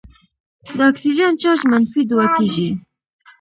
[0.77, 2.69] د اکسیجن چارج منفي دوه کیږي.